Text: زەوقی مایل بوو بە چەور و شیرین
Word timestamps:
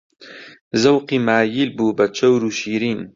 زەوقی 0.81 1.19
مایل 1.27 1.69
بوو 1.77 1.95
بە 1.97 2.05
چەور 2.17 2.41
و 2.45 2.51
شیرین 2.59 2.99